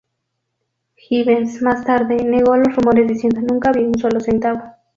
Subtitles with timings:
[0.97, 4.59] Givens, más tarde, negó los rumores diciendo "Nunca vi un solo centavo.